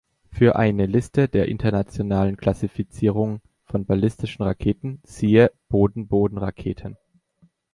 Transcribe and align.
Für 0.31 0.55
eine 0.55 0.87
Liste 0.87 1.27
der 1.27 1.47
internationalen 1.47 2.35
Klassifizierung 2.35 3.39
von 3.65 3.85
ballistischen 3.85 4.43
Raketen 4.43 4.99
siehe: 5.03 5.51
Boden-Boden-Raketen. 5.69 6.97